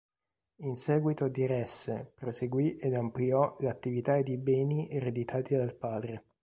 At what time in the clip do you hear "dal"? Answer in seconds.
5.55-5.75